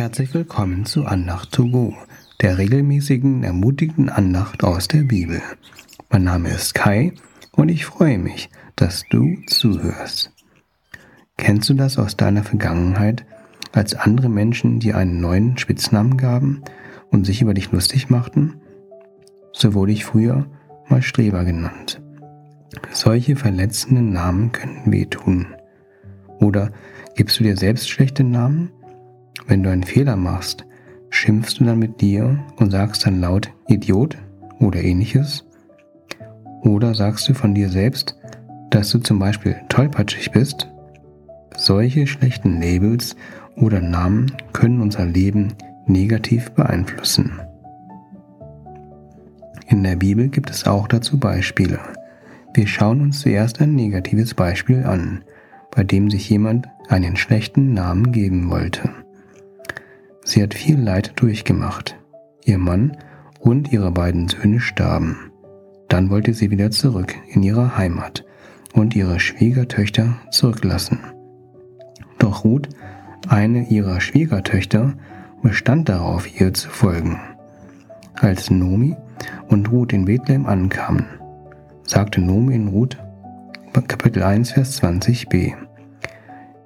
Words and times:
Herzlich 0.00 0.32
willkommen 0.32 0.86
zu 0.86 1.04
Andacht 1.04 1.52
to 1.52 1.68
go, 1.68 1.94
der 2.40 2.56
regelmäßigen, 2.56 3.44
ermutigenden 3.44 4.08
Andacht 4.08 4.64
aus 4.64 4.88
der 4.88 5.02
Bibel. 5.02 5.42
Mein 6.08 6.24
Name 6.24 6.48
ist 6.48 6.72
Kai 6.72 7.12
und 7.52 7.68
ich 7.68 7.84
freue 7.84 8.16
mich, 8.16 8.48
dass 8.76 9.04
du 9.10 9.36
zuhörst. 9.46 10.32
Kennst 11.36 11.68
du 11.68 11.74
das 11.74 11.98
aus 11.98 12.16
deiner 12.16 12.44
Vergangenheit, 12.44 13.26
als 13.72 13.92
andere 13.92 14.30
Menschen 14.30 14.80
dir 14.80 14.96
einen 14.96 15.20
neuen 15.20 15.58
Spitznamen 15.58 16.16
gaben 16.16 16.62
und 17.10 17.26
sich 17.26 17.42
über 17.42 17.52
dich 17.52 17.70
lustig 17.70 18.08
machten? 18.08 18.54
So 19.52 19.74
wurde 19.74 19.92
ich 19.92 20.06
früher 20.06 20.46
mal 20.88 21.02
Streber 21.02 21.44
genannt. 21.44 22.00
Solche 22.90 23.36
verletzenden 23.36 24.14
Namen 24.14 24.50
können 24.52 24.90
wehtun. 24.90 25.48
Oder 26.38 26.72
gibst 27.16 27.38
du 27.38 27.44
dir 27.44 27.58
selbst 27.58 27.90
schlechte 27.90 28.24
Namen? 28.24 28.70
Wenn 29.46 29.62
du 29.62 29.70
einen 29.70 29.82
Fehler 29.82 30.16
machst, 30.16 30.64
schimpfst 31.10 31.58
du 31.58 31.64
dann 31.64 31.78
mit 31.78 32.00
dir 32.00 32.38
und 32.56 32.70
sagst 32.70 33.06
dann 33.06 33.20
laut 33.20 33.50
Idiot 33.68 34.16
oder 34.58 34.82
ähnliches? 34.82 35.44
Oder 36.62 36.94
sagst 36.94 37.28
du 37.28 37.34
von 37.34 37.54
dir 37.54 37.68
selbst, 37.68 38.16
dass 38.70 38.90
du 38.90 38.98
zum 38.98 39.18
Beispiel 39.18 39.56
tollpatschig 39.68 40.30
bist? 40.30 40.68
Solche 41.56 42.06
schlechten 42.06 42.60
Labels 42.60 43.16
oder 43.56 43.80
Namen 43.80 44.32
können 44.52 44.80
unser 44.80 45.04
Leben 45.04 45.54
negativ 45.86 46.50
beeinflussen. 46.52 47.40
In 49.68 49.82
der 49.82 49.96
Bibel 49.96 50.28
gibt 50.28 50.50
es 50.50 50.66
auch 50.66 50.88
dazu 50.88 51.18
Beispiele. 51.18 51.78
Wir 52.54 52.66
schauen 52.66 53.00
uns 53.00 53.20
zuerst 53.20 53.60
ein 53.60 53.74
negatives 53.74 54.34
Beispiel 54.34 54.84
an, 54.84 55.22
bei 55.70 55.84
dem 55.84 56.10
sich 56.10 56.28
jemand 56.28 56.68
einen 56.88 57.16
schlechten 57.16 57.72
Namen 57.72 58.10
geben 58.10 58.50
wollte. 58.50 58.90
Sie 60.30 60.44
hat 60.44 60.54
viel 60.54 60.78
Leid 60.80 61.14
durchgemacht. 61.16 61.98
Ihr 62.44 62.58
Mann 62.58 62.96
und 63.40 63.72
ihre 63.72 63.90
beiden 63.90 64.28
Söhne 64.28 64.60
starben. 64.60 65.32
Dann 65.88 66.08
wollte 66.08 66.34
sie 66.34 66.52
wieder 66.52 66.70
zurück 66.70 67.16
in 67.26 67.42
ihre 67.42 67.76
Heimat 67.76 68.24
und 68.72 68.94
ihre 68.94 69.18
Schwiegertöchter 69.18 70.18
zurücklassen. 70.30 71.00
Doch 72.20 72.44
Ruth, 72.44 72.68
eine 73.28 73.70
ihrer 73.70 74.00
Schwiegertöchter, 74.00 74.94
bestand 75.42 75.88
darauf, 75.88 76.40
ihr 76.40 76.54
zu 76.54 76.68
folgen. 76.68 77.18
Als 78.14 78.52
Nomi 78.52 78.94
und 79.48 79.72
Ruth 79.72 79.92
in 79.92 80.04
Bethlehem 80.04 80.46
ankamen, 80.46 81.06
sagte 81.82 82.20
Nomi 82.20 82.54
in 82.54 82.68
Ruth 82.68 82.96
Kapitel 83.88 84.22
1, 84.22 84.52
Vers 84.52 84.80
20b, 84.80 85.54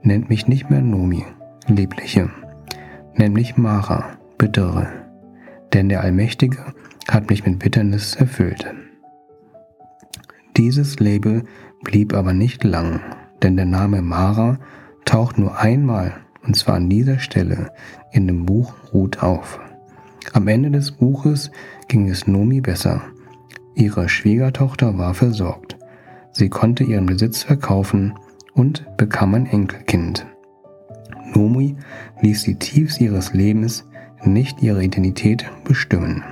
Nennt 0.03 0.29
mich 0.29 0.49
nicht 0.49 0.69
mehr 0.69 0.83
Nomi, 0.83 1.25
Liebliche, 1.67 2.29
nämlich 3.17 3.57
Mara, 3.57 4.19
bittere, 4.39 4.89
denn 5.73 5.89
der 5.89 6.03
Allmächtige 6.03 6.59
hat 7.09 7.31
mich 7.31 7.45
mit 7.45 7.59
Bitternis 7.59 8.15
erfüllt. 8.15 8.67
Dieses 10.57 11.01
Label 11.01 11.45
blieb 11.83 12.15
aber 12.15 12.33
nicht 12.33 12.65
lang, 12.65 13.01
denn 13.43 13.57
der 13.57 13.67
Name 13.67 14.03
Mara 14.03 14.59
taucht 15.05 15.39
nur 15.39 15.59
einmal, 15.59 16.15
und 16.47 16.57
zwar 16.57 16.77
an 16.77 16.89
dieser 16.89 17.19
Stelle, 17.19 17.73
in 18.13 18.27
dem 18.27 18.47
Buch 18.47 18.75
Ruth 18.93 19.23
auf. 19.23 19.61
Am 20.33 20.49
Ende 20.49 20.71
des 20.71 20.93
Buches 20.93 21.51
ging 21.89 22.09
es 22.09 22.27
Nomi 22.27 22.61
besser. 22.61 23.03
Ihre 23.75 24.09
Schwiegertochter 24.09 24.97
war 24.97 25.15
versorgt. 25.15 25.77
Sie 26.33 26.49
konnte 26.49 26.85
ihren 26.85 27.07
Besitz 27.07 27.43
verkaufen 27.43 28.15
und 28.55 28.87
bekam 28.97 29.35
ein 29.35 29.47
Enkelkind. 29.47 30.27
Nomi 31.33 31.77
ließ 32.21 32.45
die 32.45 32.57
Tiefs 32.57 33.01
ihres 33.01 33.33
Lebens 33.33 33.85
nicht 34.25 34.63
ihre 34.63 34.83
Identität 34.83 35.45
bestimmen. 35.65 36.23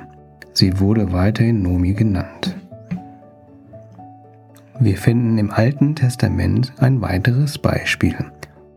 Sie 0.53 0.81
wurde 0.81 1.13
weiterhin 1.13 1.63
Nomi 1.63 1.95
genannt. 1.95 2.57
Wir 4.81 4.97
finden 4.97 5.39
im 5.39 5.51
Alten 5.51 5.95
Testament 5.95 6.73
ein 6.79 7.01
weiteres 7.01 7.59
Beispiel, 7.59 8.17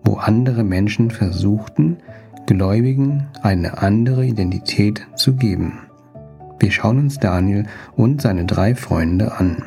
wo 0.03 0.15
andere 0.15 0.63
Menschen 0.63 1.09
versuchten, 1.09 1.97
Gläubigen 2.45 3.27
eine 3.41 3.79
andere 3.81 4.25
Identität 4.25 5.07
zu 5.15 5.35
geben. 5.35 5.79
Wir 6.59 6.71
schauen 6.71 6.99
uns 6.99 7.17
Daniel 7.17 7.65
und 7.95 8.21
seine 8.21 8.45
drei 8.45 8.75
Freunde 8.75 9.33
an. 9.39 9.63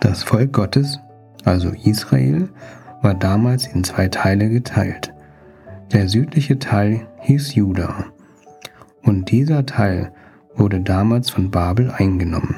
Das 0.00 0.22
Volk 0.22 0.52
Gottes, 0.52 1.00
also 1.44 1.70
Israel, 1.84 2.48
war 3.02 3.14
damals 3.14 3.66
in 3.66 3.82
zwei 3.82 4.08
Teile 4.08 4.50
geteilt. 4.50 5.09
Der 5.92 6.08
südliche 6.08 6.60
Teil 6.60 7.08
hieß 7.20 7.56
Juda 7.56 8.06
und 9.02 9.32
dieser 9.32 9.66
Teil 9.66 10.12
wurde 10.54 10.80
damals 10.80 11.30
von 11.30 11.50
Babel 11.50 11.90
eingenommen. 11.90 12.54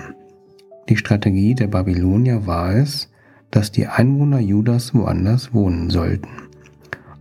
Die 0.91 0.99
Strategie 0.99 1.55
der 1.55 1.69
Babylonier 1.69 2.47
war 2.47 2.75
es, 2.75 3.11
dass 3.51 3.73
die 3.73 3.87
Einwohner 3.87 4.39
Judas 4.39 4.95
woanders 4.95 5.55
wohnen 5.55 5.89
sollten. 5.89 6.29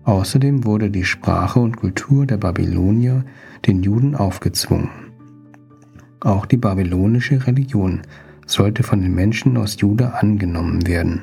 Außerdem 0.04 0.66
wurde 0.66 0.90
die 0.90 1.06
Sprache 1.06 1.62
und 1.62 1.78
Kultur 1.78 2.26
der 2.26 2.38
Babylonier 2.38 3.24
den 3.66 3.82
Juden 3.82 4.14
aufgezwungen. 4.14 4.90
Auch 6.20 6.46
die 6.46 6.58
babylonische 6.58 7.48
Religion 7.48 8.02
sollte 8.46 8.84
von 8.84 9.02
den 9.02 9.16
Menschen 9.16 9.56
aus 9.56 9.80
Juda 9.80 10.10
angenommen 10.10 10.86
werden. 10.86 11.22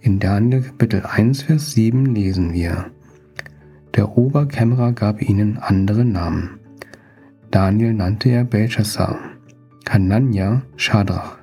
In 0.00 0.20
Daniel 0.20 0.62
Kapitel 0.62 1.02
1, 1.04 1.42
Vers 1.42 1.72
7 1.72 2.14
lesen 2.14 2.52
wir, 2.52 2.92
der 3.96 4.16
Oberkämmerer 4.16 4.92
gab 4.92 5.22
ihnen 5.22 5.58
andere 5.58 6.04
Namen. 6.04 6.58
Daniel 7.50 7.94
nannte 7.94 8.30
er 8.30 8.44
Belshazzar, 8.44 9.18
Hanania 9.88 10.62
Schadrach, 10.76 11.38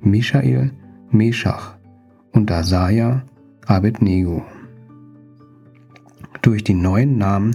Michael 0.00 0.72
Meshach 1.10 1.76
und 2.32 2.50
Asaja 2.50 3.22
Abednego. 3.66 4.42
Durch 6.42 6.64
die 6.64 6.74
neuen 6.74 7.18
Namen 7.18 7.54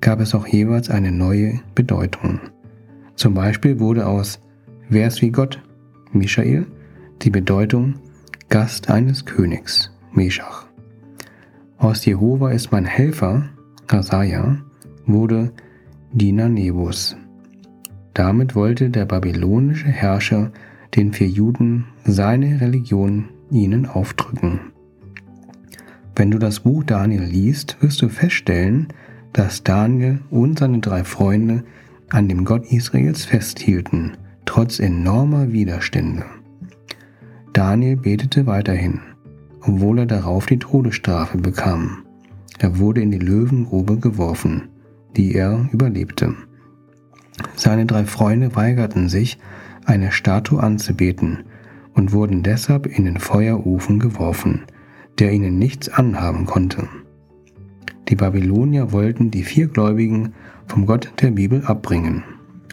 gab 0.00 0.20
es 0.20 0.34
auch 0.34 0.46
jeweils 0.46 0.88
eine 0.88 1.10
neue 1.10 1.60
Bedeutung. 1.74 2.40
Zum 3.16 3.34
Beispiel 3.34 3.80
wurde 3.80 4.06
aus 4.06 4.40
Wer 4.88 5.08
ist 5.08 5.22
wie 5.22 5.30
Gott, 5.30 5.60
Michael, 6.12 6.66
die 7.22 7.30
Bedeutung 7.30 7.94
Gast 8.48 8.90
eines 8.90 9.24
Königs, 9.24 9.92
Meshach. 10.12 10.66
Aus 11.78 12.04
Jehova 12.04 12.50
ist 12.50 12.72
mein 12.72 12.84
Helfer, 12.84 13.44
Asaja 13.92 14.56
wurde 15.06 15.52
Diener 16.12 16.48
Nebus. 16.48 17.16
Damit 18.14 18.54
wollte 18.54 18.90
der 18.90 19.04
babylonische 19.04 19.88
Herrscher 19.88 20.52
den 20.94 21.12
vier 21.12 21.28
Juden 21.28 21.86
seine 22.04 22.60
Religion 22.60 23.30
ihnen 23.50 23.86
aufdrücken. 23.86 24.60
Wenn 26.14 26.30
du 26.30 26.38
das 26.38 26.60
Buch 26.60 26.84
Daniel 26.84 27.22
liest, 27.22 27.76
wirst 27.80 28.02
du 28.02 28.08
feststellen, 28.08 28.88
dass 29.32 29.62
Daniel 29.62 30.20
und 30.30 30.58
seine 30.58 30.80
drei 30.80 31.04
Freunde 31.04 31.64
an 32.10 32.28
dem 32.28 32.44
Gott 32.44 32.66
Israels 32.72 33.24
festhielten, 33.24 34.16
trotz 34.44 34.80
enormer 34.80 35.52
Widerstände. 35.52 36.24
Daniel 37.52 37.96
betete 37.96 38.46
weiterhin, 38.46 39.00
obwohl 39.62 40.00
er 40.00 40.06
darauf 40.06 40.46
die 40.46 40.58
Todesstrafe 40.58 41.38
bekam. 41.38 42.04
Er 42.62 42.78
wurde 42.78 43.00
in 43.00 43.10
die 43.10 43.18
Löwengrube 43.18 43.96
geworfen, 43.96 44.68
die 45.16 45.34
er 45.34 45.66
überlebte. 45.72 46.34
Seine 47.56 47.86
drei 47.86 48.04
Freunde 48.04 48.54
weigerten 48.54 49.08
sich, 49.08 49.38
eine 49.86 50.12
Statue 50.12 50.62
anzubeten 50.62 51.44
und 51.94 52.12
wurden 52.12 52.42
deshalb 52.42 52.86
in 52.86 53.06
den 53.06 53.18
Feuerofen 53.18 53.98
geworfen, 53.98 54.66
der 55.18 55.32
ihnen 55.32 55.58
nichts 55.58 55.88
anhaben 55.88 56.44
konnte. 56.44 56.86
Die 58.10 58.16
Babylonier 58.16 58.92
wollten 58.92 59.30
die 59.30 59.42
vier 59.42 59.68
Gläubigen 59.68 60.34
vom 60.66 60.84
Gott 60.84 61.14
der 61.22 61.30
Bibel 61.30 61.64
abbringen. 61.64 62.24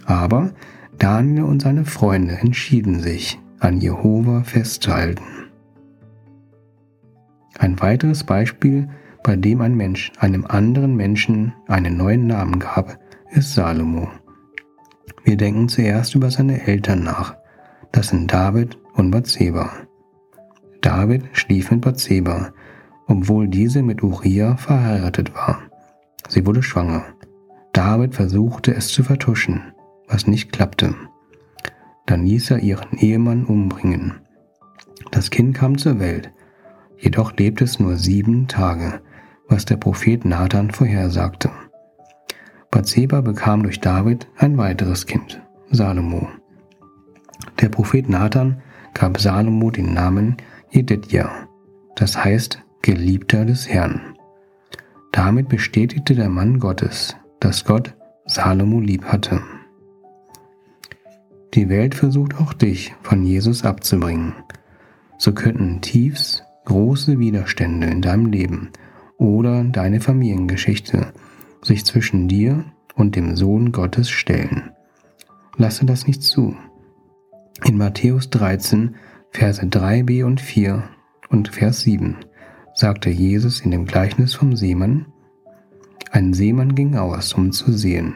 Aber 0.05 0.51
Daniel 0.97 1.43
und 1.43 1.61
seine 1.61 1.85
Freunde 1.85 2.33
entschieden 2.33 2.99
sich, 2.99 3.39
an 3.59 3.79
Jehova 3.79 4.43
festzuhalten. 4.43 5.23
Ein 7.57 7.79
weiteres 7.79 8.25
Beispiel 8.25 8.89
bei 9.27 9.35
dem 9.35 9.59
ein 9.59 9.75
Mensch 9.75 10.13
einem 10.19 10.45
anderen 10.45 10.95
Menschen 10.95 11.51
einen 11.67 11.97
neuen 11.97 12.27
Namen 12.27 12.59
gab, 12.59 12.97
ist 13.29 13.53
Salomo. 13.53 14.07
Wir 15.25 15.35
denken 15.35 15.67
zuerst 15.67 16.15
über 16.15 16.31
seine 16.31 16.65
Eltern 16.65 17.03
nach. 17.03 17.35
Das 17.91 18.07
sind 18.07 18.31
David 18.31 18.77
und 18.93 19.11
Bathseba. 19.11 19.69
David 20.79 21.25
schlief 21.33 21.71
mit 21.71 21.81
Bathseba, 21.81 22.53
obwohl 23.05 23.49
diese 23.49 23.83
mit 23.83 24.01
Uriah 24.01 24.55
verheiratet 24.55 25.35
war. 25.35 25.59
Sie 26.29 26.45
wurde 26.45 26.63
schwanger. 26.63 27.03
David 27.73 28.15
versuchte 28.15 28.73
es 28.73 28.87
zu 28.87 29.03
vertuschen, 29.03 29.73
was 30.07 30.25
nicht 30.25 30.53
klappte. 30.53 30.95
Dann 32.05 32.25
ließ 32.25 32.51
er 32.51 32.59
ihren 32.59 32.97
Ehemann 32.97 33.43
umbringen. 33.43 34.21
Das 35.11 35.31
Kind 35.31 35.53
kam 35.53 35.77
zur 35.77 35.99
Welt, 35.99 36.31
jedoch 36.97 37.35
lebte 37.35 37.65
es 37.65 37.77
nur 37.77 37.97
sieben 37.97 38.47
Tage 38.47 39.01
was 39.47 39.65
der 39.65 39.77
Prophet 39.77 40.25
Nathan 40.25 40.71
vorhersagte. 40.71 41.49
Bathseba 42.71 43.21
bekam 43.21 43.63
durch 43.63 43.79
David 43.79 44.27
ein 44.37 44.57
weiteres 44.57 45.05
Kind, 45.05 45.41
Salomo. 45.71 46.27
Der 47.61 47.69
Prophet 47.69 48.09
Nathan 48.09 48.61
gab 48.93 49.19
Salomo 49.19 49.71
den 49.71 49.93
Namen 49.93 50.37
Jedidja, 50.69 51.31
das 51.95 52.23
heißt 52.23 52.63
Geliebter 52.81 53.45
des 53.45 53.67
Herrn. 53.67 54.15
Damit 55.11 55.49
bestätigte 55.49 56.13
der 56.13 56.29
Mann 56.29 56.59
Gottes, 56.59 57.15
dass 57.39 57.65
Gott 57.65 57.95
Salomo 58.25 58.79
lieb 58.79 59.05
hatte. 59.05 59.41
Die 61.53 61.69
Welt 61.69 61.95
versucht 61.95 62.39
auch 62.39 62.53
dich 62.53 62.93
von 63.01 63.23
Jesus 63.23 63.63
abzubringen. 63.63 64.33
So 65.17 65.33
könnten 65.33 65.81
Tiefs 65.81 66.43
große 66.65 67.17
Widerstände 67.17 67.87
in 67.87 68.01
deinem 68.01 68.27
Leben 68.27 68.69
oder 69.17 69.63
deine 69.63 69.99
Familiengeschichte 69.99 71.13
sich 71.61 71.85
zwischen 71.85 72.27
dir 72.27 72.65
und 72.95 73.15
dem 73.15 73.35
Sohn 73.35 73.71
Gottes 73.71 74.09
stellen. 74.09 74.71
Lasse 75.57 75.85
das 75.85 76.07
nicht 76.07 76.23
zu. 76.23 76.55
In 77.65 77.77
Matthäus 77.77 78.29
13, 78.29 78.95
Verse 79.31 79.61
3b 79.61 80.23
und 80.23 80.39
4 80.39 80.83
und 81.29 81.49
Vers 81.49 81.81
7 81.81 82.17
sagte 82.73 83.09
Jesus 83.09 83.61
in 83.61 83.71
dem 83.71 83.85
Gleichnis 83.85 84.35
vom 84.35 84.55
Seemann, 84.55 85.07
ein 86.11 86.33
Seemann 86.33 86.75
ging 86.75 86.95
aus, 86.95 87.33
um 87.33 87.51
zu 87.51 87.71
sehen. 87.73 88.15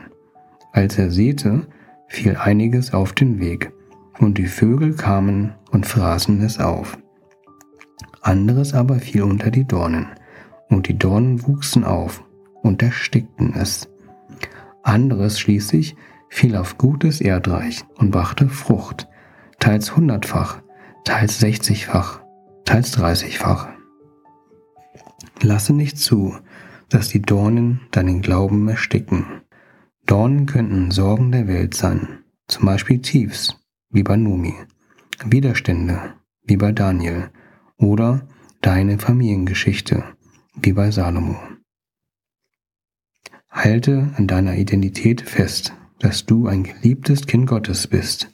Als 0.71 0.97
er 0.97 1.11
säte, 1.11 1.67
fiel 2.07 2.37
einiges 2.37 2.93
auf 2.93 3.13
den 3.13 3.39
Weg, 3.39 3.73
und 4.19 4.37
die 4.37 4.45
Vögel 4.45 4.93
kamen 4.93 5.53
und 5.71 5.85
fraßen 5.85 6.41
es 6.41 6.59
auf. 6.59 6.97
Anderes 8.21 8.73
aber 8.73 8.99
fiel 8.99 9.23
unter 9.23 9.51
die 9.51 9.65
Dornen, 9.65 10.07
und 10.71 10.87
die 10.87 10.97
Dornen 10.97 11.45
wuchsen 11.45 11.83
auf 11.83 12.23
und 12.63 12.81
erstickten 12.81 13.53
es. 13.53 13.89
Anderes 14.81 15.39
schließlich 15.39 15.95
fiel 16.29 16.55
auf 16.55 16.77
gutes 16.77 17.21
Erdreich 17.21 17.83
und 17.95 18.09
brachte 18.09 18.49
Frucht, 18.49 19.07
teils 19.59 19.95
hundertfach, 19.95 20.61
teils 21.03 21.39
sechzigfach, 21.39 22.21
teils 22.65 22.91
dreißigfach. 22.91 23.67
Lasse 25.41 25.73
nicht 25.73 25.99
zu, 25.99 26.35
dass 26.89 27.09
die 27.09 27.21
Dornen 27.21 27.81
deinen 27.91 28.21
Glauben 28.21 28.67
ersticken. 28.67 29.25
Dornen 30.05 30.45
könnten 30.45 30.91
Sorgen 30.91 31.31
der 31.31 31.47
Welt 31.47 31.73
sein, 31.73 32.23
zum 32.47 32.65
Beispiel 32.65 33.01
Tiefs, 33.01 33.55
wie 33.89 34.03
bei 34.03 34.15
Numi, 34.15 34.53
Widerstände, 35.25 36.13
wie 36.43 36.57
bei 36.57 36.71
Daniel, 36.71 37.29
oder 37.77 38.27
deine 38.61 38.99
Familiengeschichte, 38.99 40.03
wie 40.55 40.73
bei 40.73 40.91
Salomo. 40.91 41.39
Halte 43.49 44.11
an 44.15 44.27
deiner 44.27 44.55
Identität 44.55 45.21
fest, 45.21 45.73
dass 45.99 46.25
du 46.25 46.47
ein 46.47 46.63
geliebtes 46.63 47.27
Kind 47.27 47.47
Gottes 47.47 47.87
bist. 47.87 48.31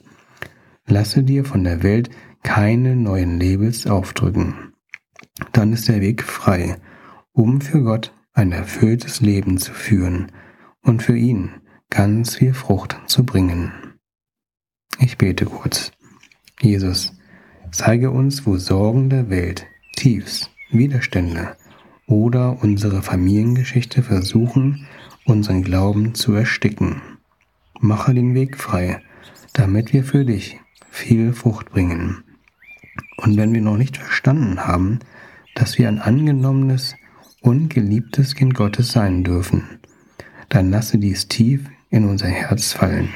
Lasse 0.86 1.22
dir 1.22 1.44
von 1.44 1.64
der 1.64 1.82
Welt 1.82 2.10
keine 2.42 2.96
neuen 2.96 3.38
Labels 3.38 3.86
aufdrücken. 3.86 4.72
Dann 5.52 5.72
ist 5.72 5.88
der 5.88 6.00
Weg 6.00 6.22
frei, 6.22 6.76
um 7.32 7.60
für 7.60 7.82
Gott 7.82 8.12
ein 8.32 8.52
erfülltes 8.52 9.20
Leben 9.20 9.58
zu 9.58 9.72
führen 9.72 10.32
und 10.82 11.02
für 11.02 11.16
ihn 11.16 11.50
ganz 11.90 12.36
viel 12.36 12.54
Frucht 12.54 12.96
zu 13.06 13.24
bringen. 13.24 13.72
Ich 14.98 15.18
bete 15.18 15.44
kurz. 15.44 15.92
Jesus, 16.60 17.12
zeige 17.70 18.10
uns, 18.10 18.46
wo 18.46 18.56
Sorgen 18.56 19.10
der 19.10 19.30
Welt, 19.30 19.66
Tiefs, 19.96 20.50
Widerstände 20.70 21.56
oder 22.08 22.62
unsere 22.62 23.02
Familiengeschichte 23.02 24.02
versuchen, 24.02 24.86
unseren 25.24 25.62
Glauben 25.62 26.14
zu 26.14 26.32
ersticken. 26.32 27.02
Mache 27.78 28.14
den 28.14 28.34
Weg 28.34 28.56
frei, 28.56 29.02
damit 29.52 29.92
wir 29.92 30.02
für 30.02 30.24
dich 30.24 30.58
viel 30.90 31.32
Frucht 31.32 31.70
bringen. 31.70 32.24
Und 33.18 33.36
wenn 33.36 33.52
wir 33.52 33.60
noch 33.60 33.76
nicht 33.76 33.98
verstanden 33.98 34.66
haben, 34.66 35.00
dass 35.54 35.78
wir 35.78 35.86
ein 35.86 36.00
angenommenes 36.00 36.96
und 37.40 37.68
geliebtes 37.68 38.34
Kind 38.34 38.54
Gottes 38.54 38.90
sein 38.90 39.22
dürfen, 39.22 39.64
dann 40.48 40.70
lasse 40.70 40.98
dies 40.98 41.28
tief 41.28 41.68
in 41.90 42.04
unser 42.04 42.28
Herz 42.28 42.72
fallen. 42.72 43.10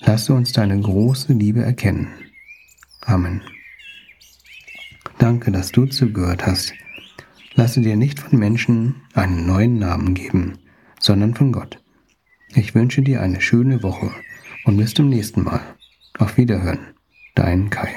Lasse 0.00 0.34
uns 0.34 0.52
deine 0.52 0.78
große 0.78 1.32
Liebe 1.32 1.62
erkennen. 1.62 2.08
Amen. 3.00 3.42
Danke, 5.18 5.52
dass 5.52 5.72
du 5.72 5.86
zugehört 5.86 6.46
hast. 6.46 6.74
Lasse 7.58 7.80
dir 7.80 7.96
nicht 7.96 8.20
von 8.20 8.38
Menschen 8.38 8.96
einen 9.14 9.46
neuen 9.46 9.78
Namen 9.78 10.12
geben, 10.12 10.58
sondern 11.00 11.34
von 11.34 11.52
Gott. 11.52 11.82
Ich 12.54 12.74
wünsche 12.74 13.00
dir 13.00 13.22
eine 13.22 13.40
schöne 13.40 13.82
Woche 13.82 14.10
und 14.66 14.76
bis 14.76 14.92
zum 14.92 15.08
nächsten 15.08 15.42
Mal. 15.42 15.62
Auf 16.18 16.36
Wiederhören. 16.36 16.80
Dein 17.34 17.70
Kai. 17.70 17.88